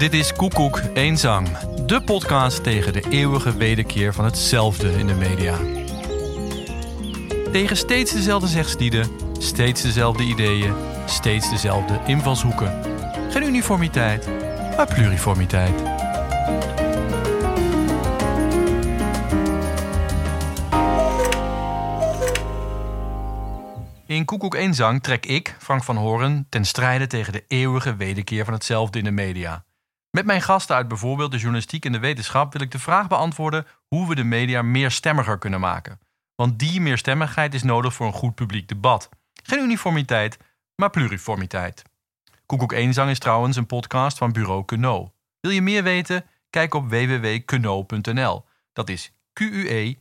Dit 0.00 0.14
is 0.14 0.32
Koekoek 0.32 0.76
één 0.76 1.16
Zang, 1.16 1.58
de 1.86 2.02
podcast 2.02 2.62
tegen 2.62 2.92
de 2.92 3.02
eeuwige 3.10 3.56
wederkeer 3.56 4.14
van 4.14 4.24
hetzelfde 4.24 4.92
in 4.92 5.06
de 5.06 5.14
media. 5.14 5.56
Tegen 7.52 7.76
steeds 7.76 8.12
dezelfde 8.12 8.48
zegslieden, 8.48 9.10
steeds 9.38 9.82
dezelfde 9.82 10.22
ideeën, 10.22 10.74
steeds 11.06 11.50
dezelfde 11.50 12.00
invalshoeken. 12.06 12.82
Geen 13.30 13.42
uniformiteit, 13.42 14.26
maar 14.76 14.94
pluriformiteit. 14.94 15.82
In 24.06 24.24
Koekoek 24.24 24.54
Eenzang 24.54 25.02
trek 25.02 25.26
ik, 25.26 25.56
Frank 25.58 25.84
van 25.84 25.96
Horen, 25.96 26.46
ten 26.48 26.64
strijde 26.64 27.06
tegen 27.06 27.32
de 27.32 27.44
eeuwige 27.48 27.96
wederkeer 27.96 28.44
van 28.44 28.54
hetzelfde 28.54 28.98
in 28.98 29.04
de 29.04 29.10
media. 29.10 29.64
Met 30.10 30.24
mijn 30.26 30.42
gasten 30.42 30.76
uit 30.76 30.88
bijvoorbeeld 30.88 31.30
de 31.30 31.38
journalistiek 31.38 31.84
en 31.84 31.92
de 31.92 31.98
wetenschap 31.98 32.52
wil 32.52 32.62
ik 32.62 32.70
de 32.70 32.78
vraag 32.78 33.08
beantwoorden 33.08 33.66
hoe 33.86 34.08
we 34.08 34.14
de 34.14 34.24
media 34.24 34.62
meerstemmiger 34.62 35.38
kunnen 35.38 35.60
maken. 35.60 36.00
Want 36.34 36.58
die 36.58 36.80
meerstemmigheid 36.80 37.54
is 37.54 37.62
nodig 37.62 37.94
voor 37.94 38.06
een 38.06 38.12
goed 38.12 38.34
publiek 38.34 38.68
debat. 38.68 39.08
Geen 39.42 39.62
uniformiteit, 39.62 40.38
maar 40.74 40.90
pluriformiteit. 40.90 41.82
Koekoek 42.46 42.72
Eenzang 42.72 43.10
is 43.10 43.18
trouwens 43.18 43.56
een 43.56 43.66
podcast 43.66 44.18
van 44.18 44.32
Bureau 44.32 44.64
Queneau. 44.64 45.08
Wil 45.40 45.50
je 45.50 45.62
meer 45.62 45.82
weten? 45.82 46.24
Kijk 46.50 46.74
op 46.74 46.88
www.queneau.nl. 46.88 48.44
Dat 48.72 48.88
is 48.88 49.12
Q-U-E-N-E-A-U.nl. 49.32 50.00